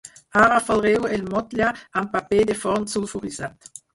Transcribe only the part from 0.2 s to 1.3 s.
Ara folreu el